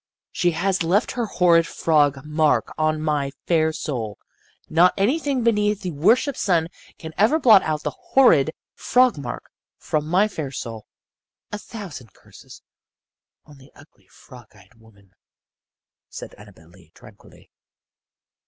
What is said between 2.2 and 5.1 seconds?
mark on my fair soul. Not